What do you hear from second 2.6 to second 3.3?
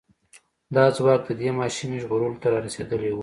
رسېدلی و.